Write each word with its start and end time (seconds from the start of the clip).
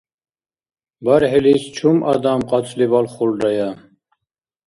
БархӀилис 1.03 1.63
чум 1.75 1.97
адам 2.13 2.39
кьацӀли 2.49 2.85
балхулрая? 2.91 3.69